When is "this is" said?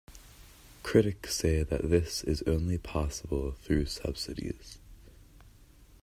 1.91-2.41